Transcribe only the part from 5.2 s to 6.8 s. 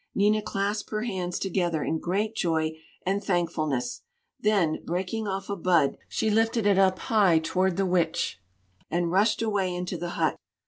off a bud, she lifted it